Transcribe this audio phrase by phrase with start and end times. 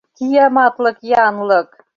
[0.17, 0.97] —Кияматлык
[1.27, 1.69] янлык!